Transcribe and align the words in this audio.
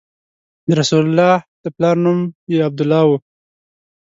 د 0.67 0.69
رسول 0.79 1.03
الله 1.09 1.35
د 1.63 1.65
پلار 1.75 1.95
نوم 2.03 2.19
یې 2.51 2.59
عبدالله 2.69 3.03
و. 3.07 3.11